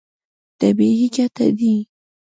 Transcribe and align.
طبیعي 0.59 1.07
ګټې 1.15 1.47
دي. 1.59 1.75